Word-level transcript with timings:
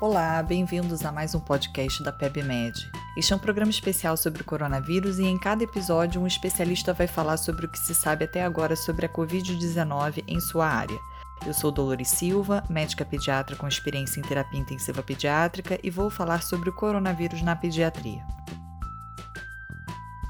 Olá, 0.00 0.42
bem-vindos 0.42 1.04
a 1.04 1.12
mais 1.12 1.34
um 1.34 1.40
podcast 1.40 2.02
da 2.02 2.10
PebMed. 2.10 2.90
Este 3.18 3.34
é 3.34 3.36
um 3.36 3.38
programa 3.38 3.70
especial 3.70 4.16
sobre 4.16 4.40
o 4.40 4.44
coronavírus 4.46 5.18
e 5.18 5.24
em 5.24 5.38
cada 5.38 5.62
episódio 5.62 6.22
um 6.22 6.26
especialista 6.26 6.94
vai 6.94 7.06
falar 7.06 7.36
sobre 7.36 7.66
o 7.66 7.68
que 7.68 7.78
se 7.78 7.94
sabe 7.94 8.24
até 8.24 8.42
agora 8.42 8.74
sobre 8.74 9.04
a 9.04 9.08
Covid-19 9.10 10.24
em 10.26 10.40
sua 10.40 10.66
área. 10.66 10.98
Eu 11.46 11.52
sou 11.52 11.70
Dolores 11.70 12.08
Silva, 12.08 12.64
médica 12.70 13.04
pediatra 13.04 13.56
com 13.56 13.68
experiência 13.68 14.18
em 14.18 14.22
terapia 14.22 14.58
intensiva 14.58 15.02
pediátrica 15.02 15.78
e 15.82 15.90
vou 15.90 16.08
falar 16.08 16.42
sobre 16.42 16.70
o 16.70 16.74
coronavírus 16.74 17.42
na 17.42 17.54
pediatria. 17.54 18.24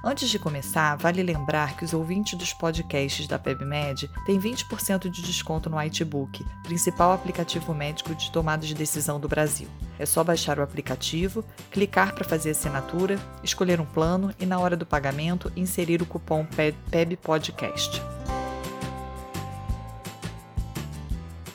Antes 0.02 0.30
de 0.30 0.38
começar, 0.38 0.96
vale 0.96 1.22
lembrar 1.22 1.76
que 1.76 1.84
os 1.84 1.92
ouvintes 1.92 2.38
dos 2.38 2.54
podcasts 2.54 3.26
da 3.26 3.38
PebMed 3.38 4.10
têm 4.24 4.40
20% 4.40 5.10
de 5.10 5.20
desconto 5.20 5.68
no 5.68 5.80
iTbook, 5.82 6.42
principal 6.62 7.12
aplicativo 7.12 7.74
médico 7.74 8.14
de 8.14 8.30
tomada 8.30 8.66
de 8.66 8.74
decisão 8.74 9.20
do 9.20 9.28
Brasil. 9.28 9.68
É 9.98 10.06
só 10.06 10.24
baixar 10.24 10.58
o 10.58 10.62
aplicativo, 10.62 11.44
clicar 11.70 12.14
para 12.14 12.24
fazer 12.24 12.50
assinatura, 12.50 13.18
escolher 13.44 13.78
um 13.78 13.84
plano 13.84 14.34
e, 14.40 14.46
na 14.46 14.58
hora 14.58 14.74
do 14.74 14.86
pagamento, 14.86 15.52
inserir 15.54 16.00
o 16.00 16.06
cupom 16.06 16.46
PEBPODCAST. 16.90 18.19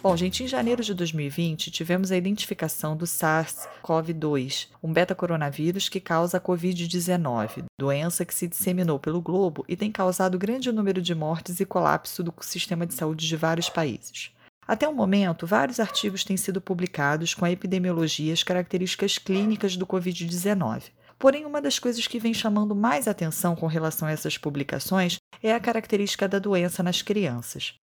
Bom, 0.05 0.15
gente, 0.15 0.43
em 0.43 0.47
janeiro 0.47 0.83
de 0.83 0.93
2020 0.93 1.71
tivemos 1.71 2.11
a 2.11 2.15
identificação 2.15 2.95
do 2.95 3.05
SARS-CoV-2, 3.05 4.67
um 4.83 4.93
beta-coronavírus 4.93 5.89
que 5.89 5.99
causa 5.99 6.37
a 6.37 6.39
Covid-19, 6.39 7.63
doença 7.81 8.23
que 8.23 8.35
se 8.35 8.47
disseminou 8.47 8.99
pelo 8.99 9.19
globo 9.19 9.65
e 9.67 9.75
tem 9.75 9.91
causado 9.91 10.37
grande 10.37 10.71
número 10.71 11.01
de 11.01 11.15
mortes 11.15 11.59
e 11.59 11.65
colapso 11.65 12.21
do 12.21 12.31
sistema 12.41 12.85
de 12.85 12.93
saúde 12.93 13.27
de 13.27 13.35
vários 13.35 13.67
países. 13.67 14.29
Até 14.67 14.87
o 14.87 14.93
momento, 14.93 15.47
vários 15.47 15.79
artigos 15.79 16.23
têm 16.23 16.37
sido 16.37 16.61
publicados 16.61 17.33
com 17.33 17.43
a 17.43 17.49
epidemiologia 17.51 18.29
e 18.29 18.33
as 18.33 18.43
características 18.43 19.17
clínicas 19.17 19.75
do 19.75 19.87
Covid-19. 19.87 20.83
Porém, 21.17 21.47
uma 21.47 21.59
das 21.59 21.79
coisas 21.79 22.05
que 22.05 22.19
vem 22.19 22.31
chamando 22.31 22.75
mais 22.75 23.07
atenção 23.07 23.55
com 23.55 23.65
relação 23.65 24.07
a 24.07 24.11
essas 24.11 24.37
publicações 24.37 25.17
é 25.41 25.51
a 25.51 25.59
característica 25.59 26.27
da 26.27 26.37
doença 26.37 26.83
nas 26.83 27.01
crianças. 27.01 27.73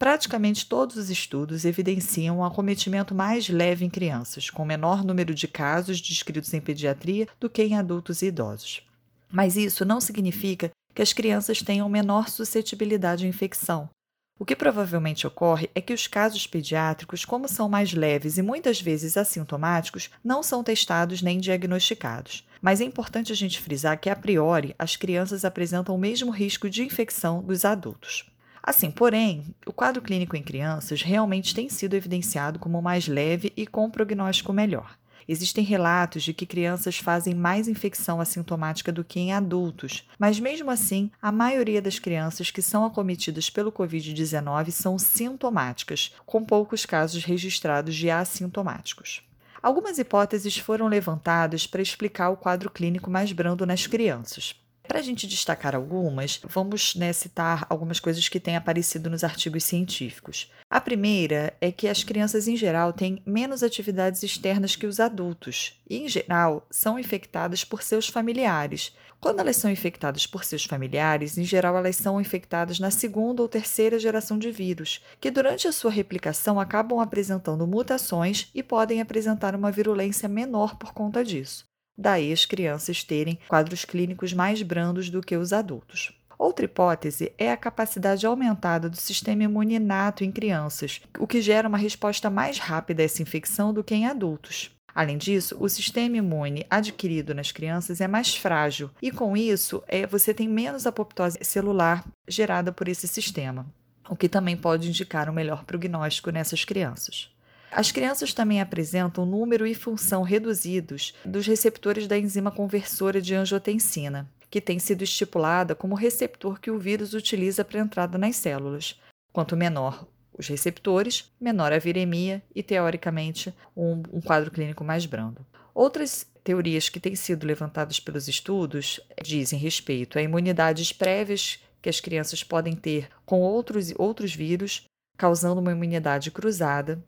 Praticamente 0.00 0.64
todos 0.64 0.96
os 0.96 1.10
estudos 1.10 1.66
evidenciam 1.66 2.38
um 2.38 2.44
acometimento 2.44 3.14
mais 3.14 3.50
leve 3.50 3.84
em 3.84 3.90
crianças, 3.90 4.48
com 4.48 4.64
menor 4.64 5.04
número 5.04 5.34
de 5.34 5.46
casos 5.46 6.00
descritos 6.00 6.54
em 6.54 6.60
pediatria 6.60 7.28
do 7.38 7.50
que 7.50 7.62
em 7.62 7.76
adultos 7.76 8.22
e 8.22 8.28
idosos. 8.28 8.82
Mas 9.30 9.58
isso 9.58 9.84
não 9.84 10.00
significa 10.00 10.70
que 10.94 11.02
as 11.02 11.12
crianças 11.12 11.60
tenham 11.60 11.86
menor 11.86 12.30
suscetibilidade 12.30 13.26
à 13.26 13.28
infecção. 13.28 13.90
O 14.38 14.44
que 14.46 14.56
provavelmente 14.56 15.26
ocorre 15.26 15.68
é 15.74 15.82
que 15.82 15.92
os 15.92 16.06
casos 16.06 16.46
pediátricos, 16.46 17.26
como 17.26 17.46
são 17.46 17.68
mais 17.68 17.92
leves 17.92 18.38
e 18.38 18.42
muitas 18.42 18.80
vezes 18.80 19.18
assintomáticos, 19.18 20.08
não 20.24 20.42
são 20.42 20.64
testados 20.64 21.20
nem 21.20 21.38
diagnosticados. 21.38 22.48
Mas 22.62 22.80
é 22.80 22.84
importante 22.84 23.32
a 23.32 23.36
gente 23.36 23.60
frisar 23.60 24.00
que, 24.00 24.08
a 24.08 24.16
priori, 24.16 24.74
as 24.78 24.96
crianças 24.96 25.44
apresentam 25.44 25.94
o 25.94 25.98
mesmo 25.98 26.30
risco 26.30 26.70
de 26.70 26.82
infecção 26.82 27.42
dos 27.42 27.66
adultos. 27.66 28.29
Assim, 28.62 28.90
porém, 28.90 29.54
o 29.66 29.72
quadro 29.72 30.02
clínico 30.02 30.36
em 30.36 30.42
crianças 30.42 31.02
realmente 31.02 31.54
tem 31.54 31.68
sido 31.68 31.94
evidenciado 31.94 32.58
como 32.58 32.82
mais 32.82 33.08
leve 33.08 33.52
e 33.56 33.66
com 33.66 33.90
prognóstico 33.90 34.52
melhor. 34.52 34.98
Existem 35.26 35.62
relatos 35.62 36.24
de 36.24 36.34
que 36.34 36.44
crianças 36.44 36.98
fazem 36.98 37.34
mais 37.34 37.68
infecção 37.68 38.20
assintomática 38.20 38.90
do 38.90 39.04
que 39.04 39.20
em 39.20 39.32
adultos, 39.32 40.08
mas 40.18 40.40
mesmo 40.40 40.70
assim, 40.70 41.10
a 41.22 41.30
maioria 41.30 41.80
das 41.80 41.98
crianças 42.00 42.50
que 42.50 42.60
são 42.60 42.84
acometidas 42.84 43.48
pelo 43.48 43.70
Covid-19 43.70 44.72
são 44.72 44.98
sintomáticas, 44.98 46.12
com 46.26 46.44
poucos 46.44 46.84
casos 46.84 47.24
registrados 47.24 47.94
de 47.94 48.10
assintomáticos. 48.10 49.22
Algumas 49.62 49.98
hipóteses 49.98 50.56
foram 50.58 50.88
levantadas 50.88 51.66
para 51.66 51.82
explicar 51.82 52.30
o 52.30 52.36
quadro 52.36 52.70
clínico 52.70 53.10
mais 53.10 53.30
brando 53.30 53.64
nas 53.64 53.86
crianças. 53.86 54.56
Para 54.90 54.98
a 54.98 55.02
gente 55.02 55.28
destacar 55.28 55.76
algumas, 55.76 56.40
vamos 56.42 56.96
né, 56.96 57.12
citar 57.12 57.64
algumas 57.70 58.00
coisas 58.00 58.28
que 58.28 58.40
têm 58.40 58.56
aparecido 58.56 59.08
nos 59.08 59.22
artigos 59.22 59.62
científicos. 59.62 60.50
A 60.68 60.80
primeira 60.80 61.54
é 61.60 61.70
que 61.70 61.86
as 61.86 62.02
crianças, 62.02 62.48
em 62.48 62.56
geral, 62.56 62.92
têm 62.92 63.22
menos 63.24 63.62
atividades 63.62 64.20
externas 64.24 64.74
que 64.74 64.88
os 64.88 64.98
adultos 64.98 65.80
e, 65.88 65.98
em 65.98 66.08
geral, 66.08 66.66
são 66.72 66.98
infectadas 66.98 67.62
por 67.62 67.84
seus 67.84 68.08
familiares. 68.08 68.92
Quando 69.20 69.38
elas 69.38 69.58
são 69.58 69.70
infectadas 69.70 70.26
por 70.26 70.42
seus 70.42 70.64
familiares, 70.64 71.38
em 71.38 71.44
geral, 71.44 71.76
elas 71.76 71.94
são 71.94 72.20
infectadas 72.20 72.80
na 72.80 72.90
segunda 72.90 73.42
ou 73.42 73.48
terceira 73.48 73.96
geração 73.96 74.40
de 74.40 74.50
vírus, 74.50 75.00
que 75.20 75.30
durante 75.30 75.68
a 75.68 75.72
sua 75.72 75.92
replicação 75.92 76.58
acabam 76.58 76.98
apresentando 76.98 77.64
mutações 77.64 78.50
e 78.52 78.60
podem 78.60 79.00
apresentar 79.00 79.54
uma 79.54 79.70
virulência 79.70 80.28
menor 80.28 80.74
por 80.74 80.92
conta 80.92 81.24
disso 81.24 81.69
daí 81.96 82.32
as 82.32 82.44
crianças 82.44 83.04
terem 83.04 83.38
quadros 83.48 83.84
clínicos 83.84 84.32
mais 84.32 84.62
brandos 84.62 85.10
do 85.10 85.20
que 85.20 85.36
os 85.36 85.52
adultos. 85.52 86.12
Outra 86.38 86.64
hipótese 86.64 87.34
é 87.36 87.52
a 87.52 87.56
capacidade 87.56 88.24
aumentada 88.24 88.88
do 88.88 88.96
sistema 88.96 89.42
imune 89.42 89.74
inato 89.74 90.24
em 90.24 90.32
crianças, 90.32 91.02
o 91.18 91.26
que 91.26 91.42
gera 91.42 91.68
uma 91.68 91.76
resposta 91.76 92.30
mais 92.30 92.58
rápida 92.58 93.02
a 93.02 93.04
essa 93.04 93.20
infecção 93.20 93.74
do 93.74 93.84
que 93.84 93.94
em 93.94 94.06
adultos. 94.06 94.70
Além 94.94 95.18
disso, 95.18 95.56
o 95.60 95.68
sistema 95.68 96.16
imune 96.16 96.66
adquirido 96.70 97.34
nas 97.34 97.52
crianças 97.52 98.00
é 98.00 98.08
mais 98.08 98.34
frágil 98.34 98.90
e, 99.02 99.10
com 99.10 99.36
isso, 99.36 99.82
é, 99.86 100.06
você 100.06 100.32
tem 100.32 100.48
menos 100.48 100.86
apoptose 100.86 101.38
celular 101.42 102.04
gerada 102.26 102.72
por 102.72 102.88
esse 102.88 103.06
sistema, 103.06 103.66
o 104.08 104.16
que 104.16 104.28
também 104.28 104.56
pode 104.56 104.88
indicar 104.88 105.28
um 105.28 105.34
melhor 105.34 105.64
prognóstico 105.64 106.30
nessas 106.30 106.64
crianças. 106.64 107.30
As 107.70 107.92
crianças 107.92 108.34
também 108.34 108.60
apresentam 108.60 109.24
número 109.24 109.66
e 109.66 109.74
função 109.74 110.22
reduzidos 110.22 111.14
dos 111.24 111.46
receptores 111.46 112.06
da 112.06 112.18
enzima 112.18 112.50
conversora 112.50 113.20
de 113.20 113.34
angiotensina, 113.34 114.28
que 114.50 114.60
tem 114.60 114.78
sido 114.78 115.04
estipulada 115.04 115.74
como 115.74 115.94
receptor 115.94 116.60
que 116.60 116.70
o 116.70 116.78
vírus 116.78 117.14
utiliza 117.14 117.64
para 117.64 117.80
entrada 117.80 118.18
nas 118.18 118.36
células. 118.36 119.00
Quanto 119.32 119.56
menor 119.56 120.06
os 120.36 120.48
receptores, 120.48 121.30
menor 121.40 121.72
a 121.72 121.78
viremia 121.78 122.42
e, 122.54 122.62
teoricamente, 122.62 123.54
um, 123.76 124.02
um 124.12 124.20
quadro 124.20 124.50
clínico 124.50 124.82
mais 124.82 125.06
brando. 125.06 125.46
Outras 125.74 126.26
teorias 126.42 126.88
que 126.88 126.98
têm 126.98 127.14
sido 127.14 127.46
levantadas 127.46 128.00
pelos 128.00 128.26
estudos 128.26 128.98
dizem 129.22 129.58
respeito 129.58 130.18
a 130.18 130.22
imunidades 130.22 130.92
prévias 130.92 131.60
que 131.80 131.88
as 131.88 132.00
crianças 132.00 132.42
podem 132.42 132.74
ter 132.74 133.08
com 133.24 133.40
outros, 133.40 133.92
outros 133.96 134.34
vírus, 134.34 134.84
causando 135.16 135.60
uma 135.60 135.72
imunidade 135.72 136.30
cruzada, 136.30 137.02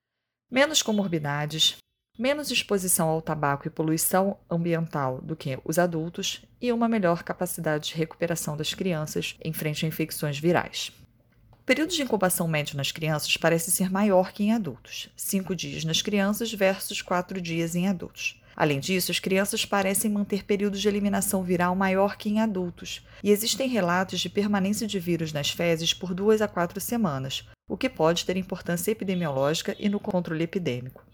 menos 0.53 0.83
comorbidades, 0.83 1.79
menos 2.19 2.51
exposição 2.51 3.09
ao 3.09 3.23
tabaco 3.23 3.67
e 3.67 3.71
poluição 3.71 4.37
ambiental 4.51 5.19
do 5.23 5.35
que 5.35 5.59
os 5.65 5.79
adultos 5.79 6.43
e 6.61 6.71
uma 6.71 6.87
melhor 6.87 7.23
capacidade 7.23 7.89
de 7.89 7.95
recuperação 7.95 8.55
das 8.55 8.75
crianças 8.75 9.35
em 9.43 9.51
frente 9.55 9.87
a 9.87 9.89
infecções 9.89 10.39
virais. 10.39 10.93
O 11.53 11.65
período 11.65 11.95
de 11.95 12.03
incubação 12.03 12.47
médio 12.47 12.77
nas 12.77 12.93
crianças 12.93 13.35
parece 13.39 13.71
ser 13.71 13.91
maior 13.91 14.31
que 14.31 14.43
em 14.43 14.53
adultos, 14.53 15.09
5 15.17 15.57
dias 15.57 15.85
nas 15.85 16.03
crianças 16.03 16.53
versus 16.53 17.01
4 17.01 17.41
dias 17.41 17.75
em 17.75 17.89
adultos. 17.89 18.39
Além 18.55 18.79
disso, 18.79 19.11
as 19.11 19.19
crianças 19.19 19.65
parecem 19.65 20.11
manter 20.11 20.45
períodos 20.45 20.81
de 20.81 20.89
eliminação 20.89 21.43
viral 21.43 21.75
maior 21.75 22.17
que 22.17 22.29
em 22.29 22.41
adultos, 22.41 23.03
e 23.23 23.31
existem 23.31 23.69
relatos 23.69 24.21
de 24.21 24.29
permanência 24.29 24.87
de 24.87 24.99
vírus 24.99 25.33
nas 25.33 25.51
fezes 25.51 25.95
por 25.95 26.15
duas 26.15 26.43
a 26.43 26.49
quatro 26.49 26.81
semanas, 26.81 27.49
o 27.69 27.77
que 27.77 27.89
pode 27.89 28.25
ter 28.25 28.37
importância 28.37 28.91
epidemiológica 28.91 29.75
e 29.79 29.89
no 29.89 29.99
controle 29.99 30.45
epidêmico. 30.45 31.05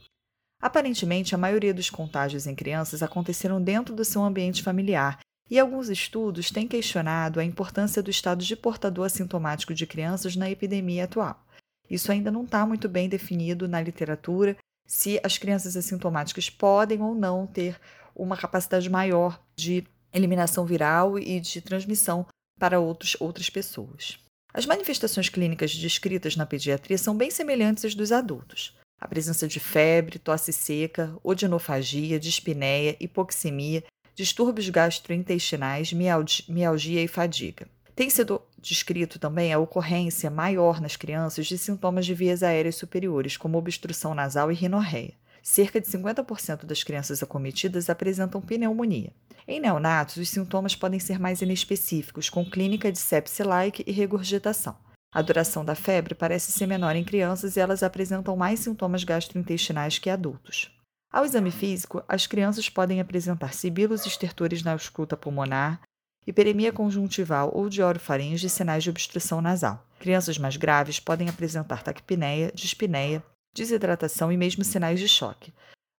Aparentemente, 0.61 1.35
a 1.35 1.39
maioria 1.39 1.73
dos 1.73 1.89
contágios 1.89 2.47
em 2.47 2.55
crianças 2.55 3.03
aconteceram 3.03 3.63
dentro 3.63 3.95
do 3.95 4.05
seu 4.05 4.23
ambiente 4.25 4.63
familiar, 4.63 5.21
e 5.51 5.59
alguns 5.59 5.89
estudos 5.89 6.51
têm 6.51 6.69
questionado 6.69 7.41
a 7.41 7.45
importância 7.45 8.03
do 8.03 8.11
estado 8.11 8.45
de 8.45 8.57
portador 8.57 9.07
assintomático 9.07 9.73
de 9.73 9.87
crianças 9.87 10.37
na 10.37 10.51
epidemia 10.51 11.05
atual. 11.05 11.43
Isso 11.89 12.13
ainda 12.13 12.31
não 12.31 12.45
está 12.45 12.67
muito 12.67 12.89
bem 12.89 13.09
definido 13.09 13.67
na 13.67 13.81
literatura 13.81 14.57
se 14.89 15.21
as 15.23 15.37
crianças 15.37 15.77
assintomáticas 15.77 16.49
podem 16.49 17.03
ou 17.03 17.15
não 17.15 17.47
ter 17.47 17.79
uma 18.17 18.37
capacidade 18.37 18.89
maior 18.89 19.39
de 19.55 19.85
eliminação 20.13 20.65
viral 20.65 21.19
e 21.19 21.39
de 21.39 21.61
transmissão 21.61 22.27
para 22.59 22.81
outros, 22.81 23.17
outras 23.21 23.51
pessoas. 23.51 24.19
As 24.53 24.65
manifestações 24.65 25.29
clínicas 25.29 25.77
descritas 25.77 26.35
na 26.35 26.47
pediatria 26.47 26.97
são 26.97 27.15
bem 27.15 27.31
semelhantes 27.31 27.85
às 27.85 27.95
dos 27.95 28.11
adultos. 28.11 28.75
A 28.99 29.07
presença 29.07 29.47
de 29.47 29.61
febre, 29.61 30.19
tosse 30.19 30.53
seca, 30.53 31.15
odinofagia, 31.23 32.19
dispneia, 32.19 32.97
hipoxemia, 32.99 33.85
distúrbios 34.15 34.69
gastrointestinais, 34.71 35.93
mialgia 35.93 37.05
e 37.05 37.07
fadiga. 37.07 37.69
Tem 37.99 38.09
sido 38.09 38.41
descrito 38.63 39.19
também 39.19 39.53
a 39.53 39.59
ocorrência 39.59 40.31
maior 40.31 40.81
nas 40.81 40.95
crianças 40.95 41.49
de 41.49 41.59
sintomas 41.59 42.07
de 42.07 42.15
vias 42.15 42.45
aéreas 42.45 42.77
superiores, 42.77 43.37
como 43.37 43.59
obstrução 43.59 44.15
nasal 44.15 44.53
e 44.53 44.55
rinorreia. 44.55 45.15
Cerca 45.43 45.81
de 45.81 45.89
50% 45.89 46.65
das 46.65 46.85
crianças 46.85 47.25
acometidas 47.25 47.91
apresentam 47.91 48.41
pneumonia. 48.41 49.13
Em 49.49 49.59
neonatos, 49.59 50.17
os 50.17 50.29
sintomas 50.29 50.77
podem 50.77 51.01
ser 51.01 51.19
mais 51.19 51.43
inespecíficos, 51.43 52.31
com 52.31 52.49
clínica 52.49 52.93
de 52.93 53.01
sepse-like 53.01 53.83
e 53.85 53.91
regurgitação. 53.91 54.77
A 55.13 55.21
duração 55.21 55.65
da 55.65 55.75
febre 55.75 56.15
parece 56.15 56.53
ser 56.53 56.69
menor 56.69 56.95
em 56.95 57.03
crianças 57.03 57.57
e 57.57 57.61
elas 57.61 57.83
apresentam 57.83 58.37
mais 58.37 58.61
sintomas 58.61 59.03
gastrointestinais 59.03 59.99
que 59.99 60.09
adultos. 60.09 60.71
Ao 61.11 61.25
exame 61.25 61.51
físico, 61.51 62.01
as 62.07 62.29
crianças 62.29 62.69
podem 62.69 63.01
apresentar 63.01 63.55
sibilos 63.55 64.07
estertores 64.07 64.63
na 64.63 64.71
ausculta 64.71 65.17
pulmonar, 65.17 65.81
hiperemia 66.29 66.71
conjuntival 66.71 67.51
ou 67.55 67.71
de 67.71 67.83
orofaringe 67.83 68.47
e 68.47 68.51
sinais 68.51 68.85
de 68.85 68.91
obstrução 68.91 69.41
nasal. 69.41 69.83
Crianças 69.99 70.37
mais 70.37 70.57
graves 70.57 71.01
podem 71.01 71.29
apresentar 71.29 71.83
taquipneia, 71.83 72.53
dispneia, 72.55 73.23
desidratação 73.55 74.31
e 74.31 74.37
mesmo 74.37 74.63
sinais 74.63 75.01
de 75.01 75.09
choque. 75.09 75.55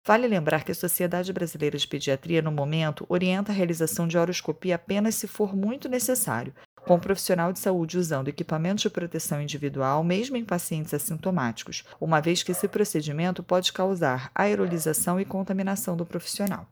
Vale 0.06 0.28
lembrar 0.28 0.64
que 0.64 0.72
a 0.72 0.76
Sociedade 0.76 1.34
Brasileira 1.34 1.78
de 1.78 1.88
Pediatria, 1.88 2.42
no 2.42 2.52
momento, 2.52 3.06
orienta 3.10 3.52
a 3.52 3.56
realização 3.56 4.08
de 4.08 4.18
horoscopia 4.18 4.76
apenas 4.76 5.16
se 5.16 5.28
for 5.28 5.56
muito 5.56 5.90
necessário, 5.90 6.54
com 6.86 6.96
o 6.96 7.00
profissional 7.00 7.52
de 7.52 7.60
saúde 7.60 7.98
usando 7.98 8.30
equipamentos 8.30 8.84
de 8.84 8.90
proteção 8.90 9.42
individual, 9.42 10.04
mesmo 10.04 10.38
em 10.38 10.46
pacientes 10.46 10.94
assintomáticos, 10.94 11.84
uma 12.00 12.22
vez 12.22 12.44
que 12.44 12.52
esse 12.52 12.68
procedimento 12.68 13.44
pode 13.44 13.74
causar 13.74 14.32
aerolização 14.34 15.20
e 15.20 15.26
contaminação 15.26 15.98
do 15.98 16.06
profissional. 16.06 16.68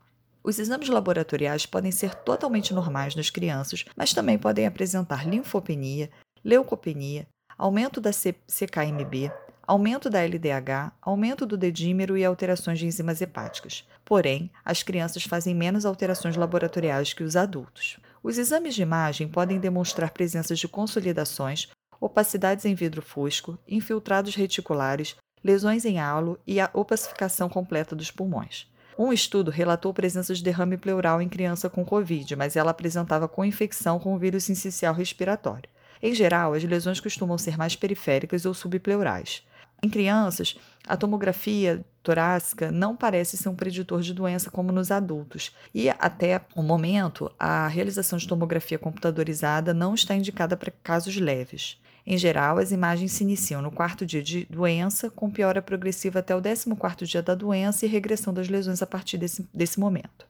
Os 0.48 0.60
exames 0.60 0.88
laboratoriais 0.88 1.66
podem 1.66 1.92
ser 1.92 2.16
totalmente 2.16 2.74
normais 2.74 3.14
nas 3.14 3.30
crianças, 3.30 3.84
mas 3.98 4.14
também 4.14 4.38
podem 4.38 4.66
apresentar 4.66 5.28
linfopenia, 5.28 6.10
leucopenia, 6.42 7.28
aumento 7.58 8.00
da 8.00 8.12
CKMB, 8.14 9.30
aumento 9.68 10.10
da 10.10 10.22
LDH, 10.22 10.94
aumento 11.02 11.46
do 11.46 11.58
dedímero 11.58 12.18
e 12.18 12.24
alterações 12.24 12.80
de 12.80 12.86
enzimas 12.86 13.20
hepáticas. 13.20 13.86
Porém, 14.06 14.50
as 14.64 14.82
crianças 14.84 15.24
fazem 15.24 15.54
menos 15.54 15.86
alterações 15.86 16.38
laboratoriais 16.38 17.12
que 17.12 17.24
os 17.24 17.36
adultos. 17.36 18.00
Os 18.24 18.38
exames 18.38 18.74
de 18.74 18.82
imagem 18.82 19.28
podem 19.28 19.60
demonstrar 19.60 20.12
presenças 20.12 20.58
de 20.58 20.68
consolidações, 20.70 21.68
opacidades 22.00 22.64
em 22.64 22.74
vidro 22.74 23.02
fusco, 23.02 23.60
infiltrados 23.68 24.34
reticulares, 24.34 25.18
lesões 25.44 25.84
em 25.84 26.00
halo 26.00 26.40
e 26.48 26.62
a 26.62 26.70
opacificação 26.74 27.50
completa 27.50 27.94
dos 27.94 28.12
pulmões. 28.12 28.66
Um 28.98 29.14
estudo 29.14 29.52
relatou 29.52 29.94
presença 29.94 30.34
de 30.34 30.44
derrame 30.44 30.76
pleural 30.76 31.22
em 31.22 31.30
criança 31.30 31.70
com 31.70 31.86
Covid, 31.86 32.36
mas 32.36 32.56
ela 32.56 32.72
apresentava 32.72 33.28
co-infecção 33.28 34.00
com 34.00 34.16
o 34.16 34.18
vírus 34.18 34.46
sincicial 34.46 34.94
respiratório. 34.94 35.70
Em 36.02 36.16
geral, 36.16 36.54
as 36.54 36.64
lesões 36.64 37.00
costumam 37.00 37.38
ser 37.38 37.58
mais 37.58 37.76
periféricas 37.76 38.46
ou 38.46 38.56
subpleurais. 38.56 39.44
Em 39.84 39.90
crianças, 39.90 40.58
a 40.88 40.98
tomografia 40.98 41.86
torácica 42.02 42.72
não 42.72 42.96
parece 42.96 43.38
ser 43.38 43.50
um 43.50 43.56
preditor 43.56 44.02
de 44.02 44.16
doença 44.16 44.50
como 44.50 44.72
nos 44.72 44.90
adultos, 44.90 45.56
e 45.76 45.90
até 45.90 46.42
o 46.56 46.64
momento, 46.64 47.32
a 47.38 47.68
realização 47.68 48.18
de 48.18 48.28
tomografia 48.28 48.80
computadorizada 48.80 49.76
não 49.76 49.94
está 49.94 50.16
indicada 50.16 50.58
para 50.58 50.74
casos 50.84 51.16
leves. 51.18 51.80
Em 52.10 52.18
geral, 52.18 52.58
as 52.58 52.72
imagens 52.72 53.12
se 53.12 53.24
iniciam 53.26 53.62
no 53.62 53.70
quarto 53.70 54.06
dia 54.06 54.24
de 54.24 54.46
doença, 54.46 55.10
com 55.10 55.30
piora 55.30 55.62
progressiva 55.62 56.20
até 56.20 56.34
o 56.34 56.42
14 56.42 57.06
dia 57.06 57.22
da 57.22 57.36
doença 57.36 57.86
e 57.86 57.90
regressão 57.90 58.34
das 58.34 58.48
lesões 58.48 58.82
a 58.82 58.88
partir 58.88 59.18
desse, 59.18 59.46
desse 59.54 59.78
momento. 59.78 60.26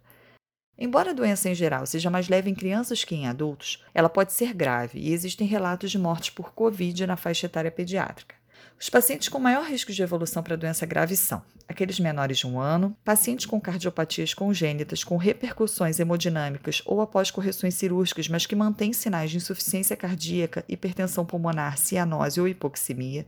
Embora 0.75 1.11
a 1.11 1.13
doença 1.13 1.49
em 1.49 1.53
geral 1.53 1.85
seja 1.85 2.09
mais 2.09 2.29
leve 2.29 2.49
em 2.49 2.55
crianças 2.55 3.03
que 3.03 3.13
em 3.13 3.27
adultos, 3.27 3.85
ela 3.93 4.09
pode 4.09 4.33
ser 4.33 4.55
grave 4.55 4.97
e 4.97 5.13
existem 5.13 5.45
relatos 5.45 5.91
de 5.91 5.99
mortes 5.99 6.31
por 6.31 6.51
Covid 6.51 7.05
na 7.05 7.15
faixa 7.15 7.45
etária 7.45 7.69
pediátrica. 7.69 8.33
Os 8.79 8.89
pacientes 8.89 9.27
com 9.27 9.39
maior 9.39 9.65
risco 9.65 9.91
de 9.91 10.03
evolução 10.03 10.43
para 10.43 10.55
doença 10.55 10.85
grave 10.85 11.15
são 11.15 11.41
aqueles 11.67 11.99
menores 11.99 12.37
de 12.37 12.45
um 12.45 12.59
ano, 12.59 12.95
pacientes 13.03 13.45
com 13.45 13.59
cardiopatias 13.59 14.33
congênitas 14.33 15.03
com 15.03 15.17
repercussões 15.17 15.99
hemodinâmicas 15.99 16.81
ou 16.85 17.01
após 17.01 17.31
correções 17.31 17.73
cirúrgicas, 17.73 18.29
mas 18.29 18.45
que 18.45 18.55
mantêm 18.55 18.93
sinais 18.93 19.31
de 19.31 19.37
insuficiência 19.37 19.97
cardíaca, 19.97 20.63
hipertensão 20.69 21.25
pulmonar, 21.25 21.77
cianose 21.77 22.39
ou 22.39 22.47
hipoxemia, 22.47 23.25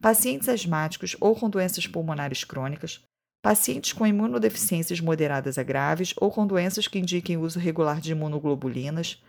pacientes 0.00 0.48
asmáticos 0.48 1.16
ou 1.20 1.34
com 1.34 1.50
doenças 1.50 1.86
pulmonares 1.86 2.42
crônicas, 2.44 3.00
pacientes 3.42 3.92
com 3.92 4.06
imunodeficiências 4.06 5.00
moderadas 5.00 5.58
a 5.58 5.62
graves 5.62 6.14
ou 6.16 6.30
com 6.30 6.46
doenças 6.46 6.88
que 6.88 6.98
indiquem 6.98 7.36
uso 7.36 7.58
regular 7.58 8.00
de 8.00 8.12
imunoglobulinas, 8.12 9.22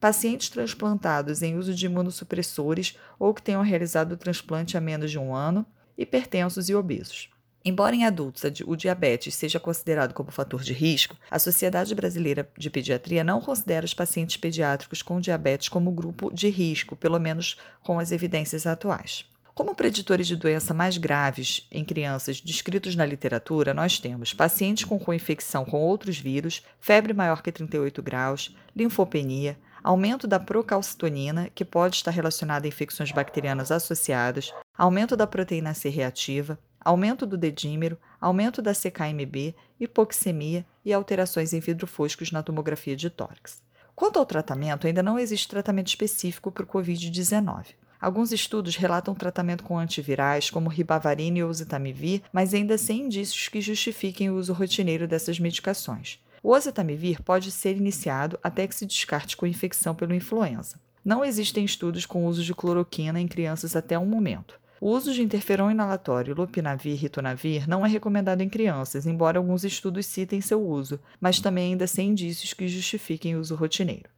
pacientes 0.00 0.48
transplantados 0.48 1.42
em 1.42 1.56
uso 1.56 1.74
de 1.74 1.86
imunossupressores 1.86 2.98
ou 3.18 3.32
que 3.32 3.42
tenham 3.42 3.62
realizado 3.62 4.12
o 4.12 4.16
transplante 4.16 4.76
há 4.76 4.80
menos 4.80 5.10
de 5.10 5.18
um 5.18 5.34
ano, 5.34 5.66
hipertensos 5.96 6.68
e 6.68 6.74
obesos. 6.74 7.30
Embora 7.66 7.96
em 7.96 8.04
adultos 8.04 8.42
o 8.66 8.76
diabetes 8.76 9.34
seja 9.34 9.58
considerado 9.58 10.12
como 10.12 10.30
fator 10.30 10.62
de 10.62 10.74
risco, 10.74 11.16
a 11.30 11.38
Sociedade 11.38 11.94
Brasileira 11.94 12.46
de 12.58 12.68
Pediatria 12.68 13.24
não 13.24 13.40
considera 13.40 13.86
os 13.86 13.94
pacientes 13.94 14.36
pediátricos 14.36 15.00
com 15.00 15.18
diabetes 15.18 15.70
como 15.70 15.90
grupo 15.90 16.30
de 16.30 16.50
risco, 16.50 16.94
pelo 16.94 17.18
menos 17.18 17.56
com 17.82 17.98
as 17.98 18.12
evidências 18.12 18.66
atuais. 18.66 19.24
Como 19.54 19.74
preditores 19.74 20.26
de 20.26 20.36
doença 20.36 20.74
mais 20.74 20.98
graves 20.98 21.66
em 21.70 21.84
crianças 21.84 22.40
descritos 22.40 22.96
na 22.96 23.06
literatura, 23.06 23.72
nós 23.72 23.98
temos 23.98 24.34
pacientes 24.34 24.84
com 24.84 24.98
co-infecção 24.98 25.64
com 25.64 25.80
outros 25.80 26.18
vírus, 26.18 26.60
febre 26.80 27.14
maior 27.14 27.40
que 27.40 27.52
38 27.52 28.02
graus, 28.02 28.54
linfopenia, 28.76 29.56
aumento 29.84 30.26
da 30.26 30.40
procalcitonina, 30.40 31.50
que 31.54 31.62
pode 31.62 31.96
estar 31.96 32.10
relacionada 32.10 32.66
a 32.66 32.68
infecções 32.68 33.12
bacterianas 33.12 33.70
associadas, 33.70 34.50
aumento 34.76 35.14
da 35.14 35.26
proteína 35.26 35.74
C 35.74 35.90
reativa, 35.90 36.58
aumento 36.80 37.26
do 37.26 37.36
dedímero, 37.36 37.98
aumento 38.18 38.62
da 38.62 38.72
CKMB, 38.72 39.54
hipoxemia 39.78 40.64
e 40.82 40.92
alterações 40.92 41.52
em 41.52 41.60
vidro 41.60 41.86
foscos 41.86 42.32
na 42.32 42.42
tomografia 42.42 42.96
de 42.96 43.10
tórax. 43.10 43.62
Quanto 43.94 44.18
ao 44.18 44.24
tratamento, 44.24 44.86
ainda 44.86 45.02
não 45.02 45.18
existe 45.18 45.46
tratamento 45.46 45.88
específico 45.88 46.50
para 46.50 46.64
o 46.64 46.66
Covid-19. 46.66 47.74
Alguns 48.00 48.32
estudos 48.32 48.76
relatam 48.76 49.14
tratamento 49.14 49.64
com 49.64 49.78
antivirais, 49.78 50.50
como 50.50 50.68
ribavarina 50.68 51.38
e 51.38 51.44
oseltamivir, 51.44 52.22
mas 52.32 52.54
ainda 52.54 52.76
sem 52.76 53.02
indícios 53.02 53.48
que 53.48 53.60
justifiquem 53.60 54.30
o 54.30 54.36
uso 54.36 54.52
rotineiro 54.52 55.06
dessas 55.06 55.38
medicações. 55.38 56.18
O 56.44 56.50
oseltamivir 56.50 57.22
pode 57.22 57.50
ser 57.50 57.74
iniciado 57.74 58.38
até 58.42 58.66
que 58.66 58.74
se 58.74 58.84
descarte 58.84 59.34
com 59.34 59.46
infecção 59.46 59.94
pelo 59.94 60.14
influenza. 60.14 60.78
Não 61.02 61.24
existem 61.24 61.64
estudos 61.64 62.04
com 62.04 62.26
uso 62.26 62.44
de 62.44 62.54
cloroquina 62.54 63.18
em 63.18 63.26
crianças 63.26 63.74
até 63.74 63.98
o 63.98 64.04
momento. 64.04 64.60
O 64.78 64.90
uso 64.90 65.14
de 65.14 65.22
interferon 65.22 65.70
inalatório, 65.70 66.34
lopinavir 66.34 66.92
e 66.92 66.96
ritonavir 66.96 67.66
não 67.66 67.86
é 67.86 67.88
recomendado 67.88 68.42
em 68.42 68.48
crianças, 68.50 69.06
embora 69.06 69.38
alguns 69.38 69.64
estudos 69.64 70.04
citem 70.04 70.42
seu 70.42 70.62
uso, 70.62 71.00
mas 71.18 71.40
também 71.40 71.72
ainda 71.72 71.86
sem 71.86 72.10
indícios 72.10 72.52
que 72.52 72.68
justifiquem 72.68 73.36
o 73.36 73.40
uso 73.40 73.54
rotineiro. 73.54 74.10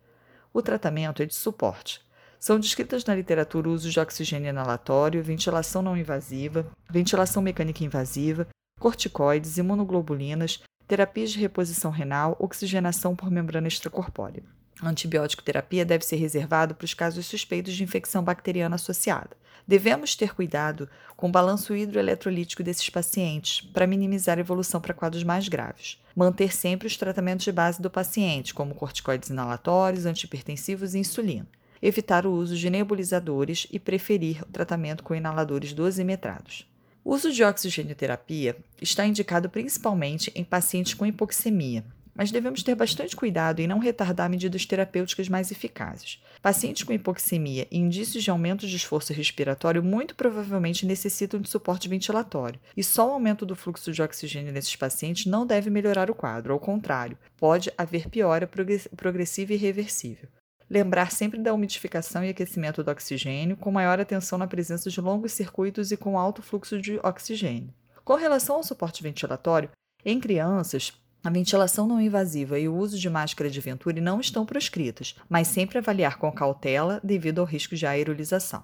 O 0.52 0.60
tratamento 0.60 1.22
é 1.22 1.26
de 1.26 1.34
suporte. 1.34 2.00
São 2.40 2.58
descritas 2.58 3.04
na 3.04 3.14
literatura 3.14 3.68
o 3.68 3.72
uso 3.72 3.88
de 3.88 4.00
oxigênio 4.00 4.48
inalatório, 4.48 5.22
ventilação 5.22 5.80
não 5.80 5.96
invasiva, 5.96 6.66
ventilação 6.90 7.40
mecânica 7.40 7.84
invasiva, 7.84 8.48
corticoides, 8.80 9.58
imunoglobulinas, 9.58 10.60
terapias 10.86 11.30
de 11.30 11.38
reposição 11.38 11.90
renal, 11.90 12.36
oxigenação 12.38 13.14
por 13.16 13.30
membrana 13.30 13.68
extracorpórea. 13.68 14.42
Antibiótico 14.82 15.42
terapia 15.42 15.84
deve 15.84 16.04
ser 16.04 16.16
reservado 16.16 16.74
para 16.74 16.84
os 16.84 16.92
casos 16.92 17.26
suspeitos 17.26 17.74
de 17.74 17.82
infecção 17.82 18.22
bacteriana 18.22 18.74
associada. 18.74 19.30
Devemos 19.66 20.14
ter 20.14 20.34
cuidado 20.34 20.88
com 21.16 21.28
o 21.28 21.32
balanço 21.32 21.74
hidroeletrolítico 21.74 22.62
desses 22.62 22.88
pacientes 22.88 23.62
para 23.72 23.86
minimizar 23.86 24.38
a 24.38 24.40
evolução 24.40 24.80
para 24.80 24.94
quadros 24.94 25.24
mais 25.24 25.48
graves. 25.48 25.98
Manter 26.14 26.54
sempre 26.54 26.86
os 26.86 26.96
tratamentos 26.96 27.44
de 27.44 27.50
base 27.50 27.82
do 27.82 27.90
paciente, 27.90 28.54
como 28.54 28.74
corticoides 28.74 29.30
inalatórios, 29.30 30.06
antihipertensivos 30.06 30.94
e 30.94 30.98
insulina. 30.98 31.48
Evitar 31.82 32.26
o 32.26 32.32
uso 32.32 32.56
de 32.56 32.70
nebulizadores 32.70 33.66
e 33.72 33.78
preferir 33.80 34.42
o 34.42 34.52
tratamento 34.52 35.02
com 35.02 35.14
inaladores 35.14 35.72
dosimetrados. 35.72 36.66
O 37.06 37.14
uso 37.14 37.30
de 37.30 37.44
oxigenoterapia 37.44 38.56
está 38.82 39.06
indicado 39.06 39.48
principalmente 39.48 40.32
em 40.34 40.42
pacientes 40.42 40.92
com 40.92 41.06
hipoxemia, 41.06 41.84
mas 42.12 42.32
devemos 42.32 42.64
ter 42.64 42.74
bastante 42.74 43.14
cuidado 43.14 43.60
em 43.60 43.66
não 43.68 43.78
retardar 43.78 44.28
medidas 44.28 44.66
terapêuticas 44.66 45.28
mais 45.28 45.52
eficazes. 45.52 46.20
Pacientes 46.42 46.82
com 46.82 46.92
hipoxemia 46.92 47.68
e 47.70 47.78
indícios 47.78 48.24
de 48.24 48.30
aumento 48.32 48.66
de 48.66 48.74
esforço 48.74 49.12
respiratório 49.12 49.84
muito 49.84 50.16
provavelmente 50.16 50.84
necessitam 50.84 51.40
de 51.40 51.48
suporte 51.48 51.88
ventilatório, 51.88 52.58
e 52.76 52.82
só 52.82 53.08
o 53.08 53.12
aumento 53.12 53.46
do 53.46 53.54
fluxo 53.54 53.92
de 53.92 54.02
oxigênio 54.02 54.52
nesses 54.52 54.74
pacientes 54.74 55.26
não 55.26 55.46
deve 55.46 55.70
melhorar 55.70 56.10
o 56.10 56.14
quadro, 56.14 56.52
ao 56.52 56.58
contrário, 56.58 57.16
pode 57.36 57.70
haver 57.78 58.08
piora 58.08 58.50
progressiva 58.96 59.52
e 59.52 59.54
irreversível. 59.54 60.28
Lembrar 60.68 61.12
sempre 61.12 61.40
da 61.40 61.54
umidificação 61.54 62.24
e 62.24 62.30
aquecimento 62.30 62.82
do 62.82 62.90
oxigênio, 62.90 63.56
com 63.56 63.70
maior 63.70 64.00
atenção 64.00 64.36
na 64.38 64.46
presença 64.46 64.90
de 64.90 65.00
longos 65.00 65.32
circuitos 65.32 65.92
e 65.92 65.96
com 65.96 66.18
alto 66.18 66.42
fluxo 66.42 66.80
de 66.80 66.98
oxigênio. 67.04 67.72
Com 68.04 68.14
relação 68.14 68.56
ao 68.56 68.62
suporte 68.64 69.02
ventilatório, 69.02 69.70
em 70.04 70.20
crianças, 70.20 70.92
a 71.24 71.30
ventilação 71.30 71.88
não 71.88 72.00
invasiva 72.00 72.58
e 72.58 72.68
o 72.68 72.76
uso 72.76 72.98
de 72.98 73.10
máscara 73.10 73.50
de 73.50 73.60
Venturi 73.60 74.00
não 74.00 74.20
estão 74.20 74.46
proscritas, 74.46 75.16
mas 75.28 75.48
sempre 75.48 75.78
avaliar 75.78 76.18
com 76.18 76.30
cautela 76.30 77.00
devido 77.02 77.40
ao 77.40 77.44
risco 77.44 77.74
de 77.74 77.84
aerolização. 77.84 78.62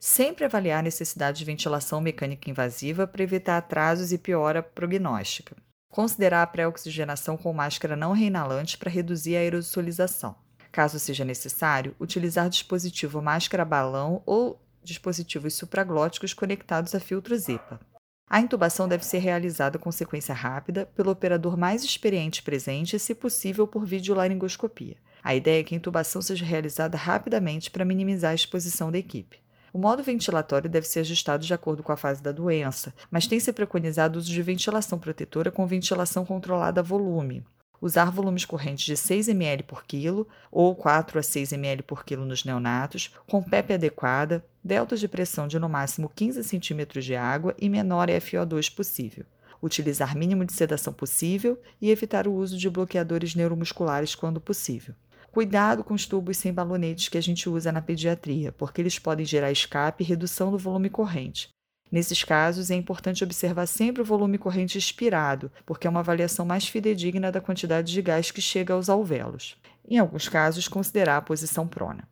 Sempre 0.00 0.44
avaliar 0.44 0.80
a 0.80 0.82
necessidade 0.82 1.38
de 1.38 1.44
ventilação 1.44 2.00
mecânica 2.00 2.50
invasiva 2.50 3.06
para 3.06 3.22
evitar 3.22 3.56
atrasos 3.56 4.12
e 4.12 4.18
piora 4.18 4.62
prognóstica. 4.62 5.56
Considerar 5.88 6.42
a 6.42 6.46
pré-oxigenação 6.46 7.36
com 7.36 7.52
máscara 7.52 7.96
não 7.96 8.12
reinalante 8.12 8.76
para 8.76 8.90
reduzir 8.90 9.36
a 9.36 9.40
aerosolização. 9.40 10.34
Caso 10.76 10.98
seja 10.98 11.24
necessário, 11.24 11.96
utilizar 11.98 12.50
dispositivo 12.50 13.22
máscara-balão 13.22 14.22
ou 14.26 14.60
dispositivos 14.84 15.54
supraglóticos 15.54 16.34
conectados 16.34 16.94
a 16.94 17.00
filtro 17.00 17.34
ZEPA. 17.34 17.80
A 18.28 18.40
intubação 18.40 18.86
deve 18.86 19.02
ser 19.02 19.20
realizada 19.20 19.78
com 19.78 19.90
sequência 19.90 20.34
rápida 20.34 20.84
pelo 20.94 21.10
operador 21.10 21.56
mais 21.56 21.82
experiente 21.82 22.42
presente 22.42 22.98
se 22.98 23.14
possível, 23.14 23.66
por 23.66 23.86
videolaringoscopia. 23.86 24.98
A 25.24 25.34
ideia 25.34 25.60
é 25.60 25.64
que 25.64 25.74
a 25.74 25.78
intubação 25.78 26.20
seja 26.20 26.44
realizada 26.44 26.98
rapidamente 26.98 27.70
para 27.70 27.82
minimizar 27.82 28.32
a 28.32 28.34
exposição 28.34 28.92
da 28.92 28.98
equipe. 28.98 29.38
O 29.72 29.78
modo 29.78 30.02
ventilatório 30.02 30.68
deve 30.68 30.86
ser 30.86 31.00
ajustado 31.00 31.42
de 31.42 31.54
acordo 31.54 31.82
com 31.82 31.92
a 31.92 31.96
fase 31.96 32.22
da 32.22 32.32
doença, 32.32 32.92
mas 33.10 33.26
tem 33.26 33.40
se 33.40 33.50
preconizado 33.50 34.16
o 34.16 34.18
uso 34.18 34.30
de 34.30 34.42
ventilação 34.42 34.98
protetora 34.98 35.50
com 35.50 35.66
ventilação 35.66 36.26
controlada 36.26 36.82
a 36.82 36.84
volume. 36.84 37.46
Usar 37.80 38.10
volumes 38.10 38.44
correntes 38.44 38.84
de 38.84 38.96
6 38.96 39.28
ml 39.28 39.62
por 39.62 39.84
quilo 39.84 40.26
ou 40.50 40.74
4 40.74 41.18
a 41.18 41.22
6 41.22 41.52
ml 41.52 41.82
por 41.82 42.04
quilo 42.04 42.24
nos 42.24 42.44
neonatos, 42.44 43.14
com 43.26 43.42
PEP 43.42 43.74
adequada, 43.74 44.44
deltas 44.62 45.00
de 45.00 45.08
pressão 45.08 45.46
de 45.46 45.58
no 45.58 45.68
máximo 45.68 46.10
15 46.14 46.42
cm 46.42 47.00
de 47.00 47.14
água 47.14 47.54
e 47.60 47.68
menor 47.68 48.08
FO2 48.08 48.74
possível 48.74 49.24
utilizar 49.62 50.16
mínimo 50.16 50.44
de 50.44 50.52
sedação 50.52 50.92
possível 50.92 51.60
e 51.80 51.90
evitar 51.90 52.28
o 52.28 52.32
uso 52.32 52.58
de 52.58 52.68
bloqueadores 52.68 53.34
neuromusculares 53.34 54.14
quando 54.14 54.40
possível. 54.40 54.94
Cuidado 55.32 55.84
com 55.84 55.92
os 55.92 56.06
tubos 56.06 56.38
sem 56.38 56.52
balonetes 56.52 57.08
que 57.08 57.18
a 57.18 57.20
gente 57.20 57.48
usa 57.48 57.70
na 57.70 57.82
pediatria, 57.82 58.52
porque 58.52 58.80
eles 58.80 58.98
podem 58.98 59.26
gerar 59.26 59.52
escape 59.52 60.02
e 60.02 60.06
redução 60.06 60.50
do 60.50 60.58
volume 60.58 60.88
corrente. 60.88 61.50
Nesses 61.90 62.24
casos, 62.24 62.70
é 62.70 62.74
importante 62.74 63.22
observar 63.22 63.66
sempre 63.66 64.02
o 64.02 64.04
volume 64.04 64.38
corrente 64.38 64.76
expirado, 64.76 65.50
porque 65.64 65.86
é 65.86 65.90
uma 65.90 66.00
avaliação 66.00 66.44
mais 66.44 66.66
fidedigna 66.66 67.30
da 67.30 67.40
quantidade 67.40 67.92
de 67.92 68.02
gás 68.02 68.30
que 68.30 68.40
chega 68.40 68.74
aos 68.74 68.88
alvéolos. 68.88 69.56
Em 69.88 69.98
alguns 69.98 70.28
casos, 70.28 70.66
considerar 70.66 71.16
a 71.16 71.22
posição 71.22 71.66
prona. 71.66 72.08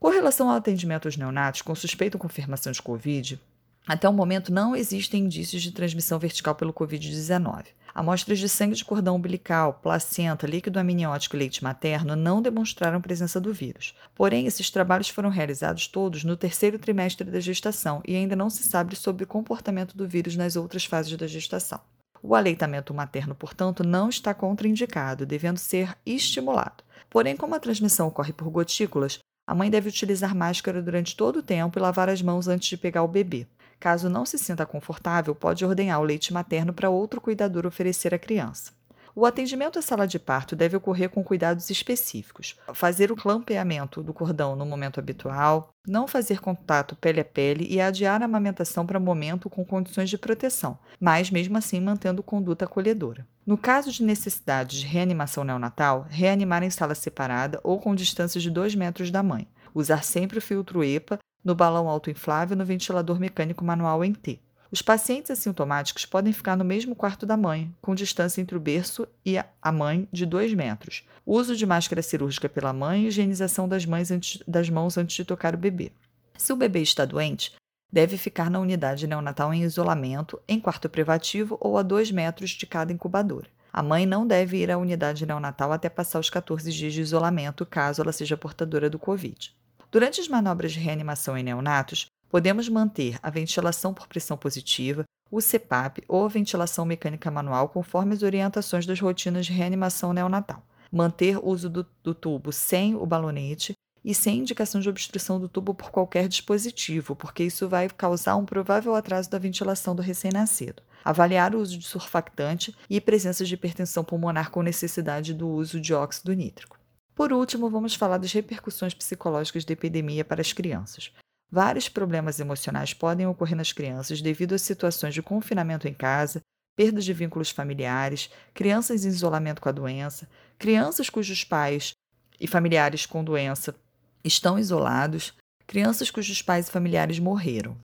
Com 0.00 0.08
relação 0.08 0.48
ao 0.48 0.56
atendimento 0.56 1.06
aos 1.06 1.16
neonatos 1.16 1.62
com 1.62 1.74
suspeita 1.74 2.16
ou 2.16 2.20
confirmação 2.20 2.72
de 2.72 2.80
Covid, 2.80 3.38
até 3.86 4.08
o 4.08 4.12
momento 4.12 4.52
não 4.52 4.74
existem 4.74 5.24
indícios 5.24 5.62
de 5.62 5.72
transmissão 5.72 6.18
vertical 6.18 6.54
pelo 6.54 6.72
Covid-19. 6.72 7.66
Amostras 7.94 8.40
de 8.40 8.48
sangue 8.48 8.74
de 8.74 8.84
cordão 8.84 9.14
umbilical, 9.14 9.74
placenta, 9.74 10.48
líquido 10.48 10.80
amniótico 10.80 11.36
e 11.36 11.38
leite 11.38 11.62
materno 11.62 12.16
não 12.16 12.42
demonstraram 12.42 13.00
presença 13.00 13.40
do 13.40 13.54
vírus. 13.54 13.94
Porém, 14.16 14.46
esses 14.46 14.68
trabalhos 14.68 15.08
foram 15.08 15.28
realizados 15.28 15.86
todos 15.86 16.24
no 16.24 16.36
terceiro 16.36 16.76
trimestre 16.76 17.30
da 17.30 17.38
gestação 17.38 18.02
e 18.04 18.16
ainda 18.16 18.34
não 18.34 18.50
se 18.50 18.64
sabe 18.64 18.96
sobre 18.96 19.22
o 19.22 19.28
comportamento 19.28 19.96
do 19.96 20.08
vírus 20.08 20.34
nas 20.34 20.56
outras 20.56 20.84
fases 20.84 21.16
da 21.16 21.28
gestação. 21.28 21.80
O 22.20 22.34
aleitamento 22.34 22.92
materno, 22.92 23.32
portanto, 23.32 23.84
não 23.84 24.08
está 24.08 24.34
contraindicado, 24.34 25.24
devendo 25.24 25.58
ser 25.58 25.96
estimulado. 26.04 26.82
Porém, 27.08 27.36
como 27.36 27.54
a 27.54 27.60
transmissão 27.60 28.08
ocorre 28.08 28.32
por 28.32 28.50
gotículas, 28.50 29.20
a 29.46 29.54
mãe 29.54 29.70
deve 29.70 29.90
utilizar 29.90 30.34
máscara 30.34 30.82
durante 30.82 31.14
todo 31.14 31.36
o 31.36 31.42
tempo 31.42 31.78
e 31.78 31.82
lavar 31.82 32.08
as 32.08 32.20
mãos 32.22 32.48
antes 32.48 32.70
de 32.70 32.76
pegar 32.76 33.04
o 33.04 33.08
bebê. 33.08 33.46
Caso 33.78 34.08
não 34.08 34.24
se 34.24 34.38
sinta 34.38 34.64
confortável, 34.64 35.34
pode 35.34 35.64
ordenhar 35.64 36.00
o 36.00 36.04
leite 36.04 36.32
materno 36.32 36.72
para 36.72 36.90
outro 36.90 37.20
cuidador 37.20 37.66
oferecer 37.66 38.14
à 38.14 38.18
criança. 38.18 38.72
O 39.16 39.24
atendimento 39.24 39.78
à 39.78 39.82
sala 39.82 40.08
de 40.08 40.18
parto 40.18 40.56
deve 40.56 40.76
ocorrer 40.76 41.08
com 41.08 41.22
cuidados 41.22 41.70
específicos. 41.70 42.58
Fazer 42.72 43.12
o 43.12 43.16
clampeamento 43.16 44.02
do 44.02 44.12
cordão 44.12 44.56
no 44.56 44.66
momento 44.66 44.98
habitual, 44.98 45.72
não 45.86 46.08
fazer 46.08 46.40
contato 46.40 46.96
pele 46.96 47.20
a 47.20 47.24
pele 47.24 47.64
e 47.70 47.80
adiar 47.80 48.20
a 48.20 48.24
amamentação 48.24 48.84
para 48.84 48.98
momento 48.98 49.48
com 49.48 49.64
condições 49.64 50.10
de 50.10 50.18
proteção, 50.18 50.76
mas 50.98 51.30
mesmo 51.30 51.56
assim 51.56 51.80
mantendo 51.80 52.24
conduta 52.24 52.64
acolhedora. 52.64 53.24
No 53.46 53.56
caso 53.56 53.92
de 53.92 54.02
necessidade 54.02 54.80
de 54.80 54.86
reanimação 54.86 55.44
neonatal, 55.44 56.06
reanimar 56.10 56.64
em 56.64 56.70
sala 56.70 56.96
separada 56.96 57.60
ou 57.62 57.78
com 57.78 57.94
distância 57.94 58.40
de 58.40 58.50
2 58.50 58.74
metros 58.74 59.12
da 59.12 59.22
mãe. 59.22 59.46
Usar 59.72 60.02
sempre 60.02 60.38
o 60.38 60.42
filtro 60.42 60.82
EPA 60.82 61.20
no 61.44 61.54
balão 61.54 61.88
autoinflável 61.88 62.56
no 62.56 62.64
ventilador 62.64 63.20
mecânico 63.20 63.64
manual 63.64 64.04
em 64.04 64.12
T. 64.12 64.40
Os 64.74 64.82
pacientes 64.82 65.30
assintomáticos 65.30 66.04
podem 66.04 66.32
ficar 66.32 66.56
no 66.56 66.64
mesmo 66.64 66.96
quarto 66.96 67.24
da 67.24 67.36
mãe, 67.36 67.72
com 67.80 67.94
distância 67.94 68.40
entre 68.40 68.56
o 68.56 68.60
berço 68.60 69.06
e 69.24 69.38
a 69.38 69.70
mãe 69.70 70.08
de 70.10 70.26
2 70.26 70.52
metros. 70.54 71.06
Uso 71.24 71.54
de 71.54 71.64
máscara 71.64 72.02
cirúrgica 72.02 72.48
pela 72.48 72.72
mãe 72.72 73.04
e 73.04 73.06
higienização 73.06 73.68
das, 73.68 73.86
antes, 74.10 74.42
das 74.48 74.68
mãos 74.68 74.98
antes 74.98 75.14
de 75.14 75.24
tocar 75.24 75.54
o 75.54 75.58
bebê. 75.58 75.92
Se 76.36 76.52
o 76.52 76.56
bebê 76.56 76.82
está 76.82 77.04
doente, 77.04 77.52
deve 77.92 78.16
ficar 78.16 78.50
na 78.50 78.58
unidade 78.58 79.06
neonatal 79.06 79.54
em 79.54 79.62
isolamento, 79.62 80.40
em 80.48 80.58
quarto 80.58 80.88
privativo 80.88 81.56
ou 81.60 81.78
a 81.78 81.82
2 81.82 82.10
metros 82.10 82.50
de 82.50 82.66
cada 82.66 82.92
incubadora. 82.92 83.46
A 83.72 83.82
mãe 83.82 84.06
não 84.06 84.26
deve 84.26 84.56
ir 84.56 84.72
à 84.72 84.78
unidade 84.78 85.24
neonatal 85.24 85.72
até 85.72 85.88
passar 85.88 86.18
os 86.18 86.30
14 86.30 86.72
dias 86.72 86.92
de 86.92 87.00
isolamento, 87.00 87.64
caso 87.64 88.02
ela 88.02 88.12
seja 88.12 88.36
portadora 88.36 88.90
do 88.90 88.98
Covid. 88.98 89.54
Durante 89.94 90.20
as 90.20 90.26
manobras 90.26 90.72
de 90.72 90.80
reanimação 90.80 91.38
em 91.38 91.44
neonatos, 91.44 92.06
podemos 92.28 92.68
manter 92.68 93.16
a 93.22 93.30
ventilação 93.30 93.94
por 93.94 94.08
pressão 94.08 94.36
positiva, 94.36 95.04
o 95.30 95.40
CPAP 95.40 96.02
ou 96.08 96.24
a 96.24 96.28
ventilação 96.28 96.84
mecânica 96.84 97.30
manual 97.30 97.68
conforme 97.68 98.12
as 98.12 98.24
orientações 98.24 98.86
das 98.86 98.98
rotinas 98.98 99.46
de 99.46 99.52
reanimação 99.52 100.12
neonatal. 100.12 100.64
Manter 100.90 101.38
o 101.38 101.46
uso 101.46 101.70
do, 101.70 101.86
do 102.02 102.12
tubo 102.12 102.50
sem 102.50 102.96
o 102.96 103.06
balonete 103.06 103.74
e 104.04 104.12
sem 104.12 104.40
indicação 104.40 104.80
de 104.80 104.88
obstrução 104.88 105.38
do 105.38 105.48
tubo 105.48 105.72
por 105.72 105.92
qualquer 105.92 106.26
dispositivo, 106.26 107.14
porque 107.14 107.44
isso 107.44 107.68
vai 107.68 107.88
causar 107.88 108.34
um 108.34 108.44
provável 108.44 108.96
atraso 108.96 109.30
da 109.30 109.38
ventilação 109.38 109.94
do 109.94 110.02
recém-nascido. 110.02 110.82
Avaliar 111.04 111.54
o 111.54 111.60
uso 111.60 111.78
de 111.78 111.86
surfactante 111.86 112.74
e 112.90 113.00
presença 113.00 113.44
de 113.44 113.54
hipertensão 113.54 114.02
pulmonar 114.02 114.50
com 114.50 114.60
necessidade 114.60 115.32
do 115.32 115.48
uso 115.48 115.80
de 115.80 115.94
óxido 115.94 116.32
nítrico. 116.32 116.83
Por 117.14 117.32
último, 117.32 117.70
vamos 117.70 117.94
falar 117.94 118.18
das 118.18 118.32
repercussões 118.32 118.92
psicológicas 118.92 119.64
da 119.64 119.72
epidemia 119.72 120.24
para 120.24 120.40
as 120.40 120.52
crianças. 120.52 121.12
Vários 121.50 121.88
problemas 121.88 122.40
emocionais 122.40 122.92
podem 122.92 123.26
ocorrer 123.26 123.56
nas 123.56 123.72
crianças 123.72 124.20
devido 124.20 124.54
a 124.54 124.58
situações 124.58 125.14
de 125.14 125.22
confinamento 125.22 125.86
em 125.86 125.94
casa, 125.94 126.40
perda 126.76 127.00
de 127.00 127.12
vínculos 127.12 127.50
familiares, 127.50 128.28
crianças 128.52 129.04
em 129.04 129.08
isolamento 129.08 129.60
com 129.62 129.68
a 129.68 129.72
doença, 129.72 130.28
crianças 130.58 131.08
cujos 131.08 131.44
pais 131.44 131.92
e 132.40 132.48
familiares 132.48 133.06
com 133.06 133.22
doença 133.22 133.76
estão 134.24 134.58
isolados, 134.58 135.34
crianças 135.68 136.10
cujos 136.10 136.42
pais 136.42 136.66
e 136.66 136.72
familiares 136.72 137.20
morreram. 137.20 137.78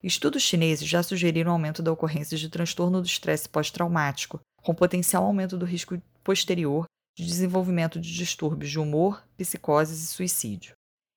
Estudos 0.00 0.42
chineses 0.42 0.86
já 0.86 1.02
sugeriram 1.02 1.50
aumento 1.50 1.82
da 1.82 1.90
ocorrência 1.90 2.38
de 2.38 2.48
transtorno 2.48 3.00
do 3.00 3.06
estresse 3.06 3.48
pós-traumático, 3.48 4.38
com 4.62 4.72
potencial 4.72 5.24
aumento 5.24 5.56
do 5.56 5.64
risco 5.64 6.00
posterior 6.22 6.86
de 7.16 7.24
desenvolvimento 7.24 7.98
de 7.98 8.12
distúrbios 8.12 8.70
de 8.70 8.78
humor, 8.78 9.24
psicoses 9.38 10.02
e 10.02 10.06
suicídio. 10.06 10.74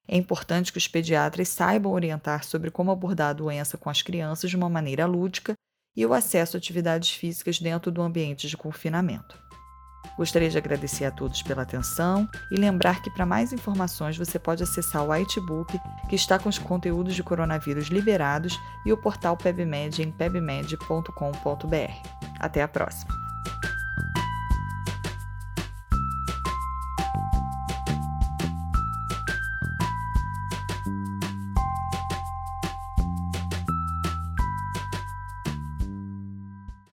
É 0.07 0.17
importante 0.17 0.71
que 0.71 0.77
os 0.77 0.87
pediatras 0.87 1.49
saibam 1.49 1.91
orientar 1.91 2.43
sobre 2.43 2.71
como 2.71 2.89
abordar 2.89 3.29
a 3.29 3.33
doença 3.33 3.77
com 3.77 3.89
as 3.89 4.01
crianças 4.01 4.49
de 4.49 4.55
uma 4.55 4.69
maneira 4.69 5.05
lúdica 5.05 5.53
e 5.95 6.05
o 6.05 6.13
acesso 6.13 6.55
a 6.55 6.57
atividades 6.57 7.11
físicas 7.11 7.59
dentro 7.59 7.91
do 7.91 8.01
ambiente 8.01 8.47
de 8.47 8.57
confinamento. 8.57 9.37
Gostaria 10.17 10.49
de 10.49 10.57
agradecer 10.57 11.05
a 11.05 11.11
todos 11.11 11.43
pela 11.43 11.61
atenção 11.61 12.27
e 12.51 12.55
lembrar 12.55 13.01
que 13.01 13.11
para 13.11 13.25
mais 13.25 13.53
informações 13.53 14.17
você 14.17 14.39
pode 14.39 14.63
acessar 14.63 15.03
o 15.03 15.11
Whitebook, 15.11 15.77
que 16.09 16.15
está 16.15 16.39
com 16.39 16.49
os 16.49 16.57
conteúdos 16.57 17.15
de 17.15 17.23
coronavírus 17.23 17.87
liberados, 17.87 18.57
e 18.85 18.91
o 18.91 18.97
portal 18.97 19.37
PebMed 19.37 20.01
em 20.01 20.11
pebmed.com.br. 20.11 21.13
Até 22.39 22.63
a 22.63 22.67
próxima! 22.67 23.13